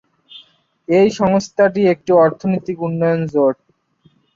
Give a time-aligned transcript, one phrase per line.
[0.87, 3.57] এই সংস্থাটি একটি অর্থনৈতিক উন্নয়ন জোট।